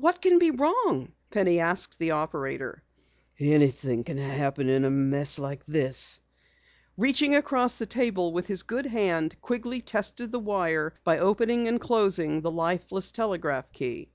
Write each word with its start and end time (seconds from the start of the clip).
"What 0.00 0.20
can 0.22 0.38
be 0.38 0.52
wrong?" 0.52 1.10
Penny 1.32 1.58
asked 1.58 1.98
the 1.98 2.12
operator. 2.12 2.84
"Anything 3.40 4.04
can 4.04 4.16
happen 4.16 4.68
in 4.68 4.84
a 4.84 4.92
mess 4.92 5.40
like 5.40 5.64
this." 5.64 6.20
Reaching 6.96 7.34
across 7.34 7.74
the 7.74 7.84
table 7.86 8.32
with 8.32 8.46
his 8.46 8.62
good 8.62 8.86
hand, 8.86 9.34
Quigley 9.40 9.80
tested 9.82 10.30
the 10.30 10.38
wire 10.38 10.94
by 11.02 11.18
opening 11.18 11.66
and 11.66 11.80
closing 11.80 12.42
the 12.42 12.52
lifeless 12.52 13.10
telegraph 13.10 13.72
key. 13.72 14.12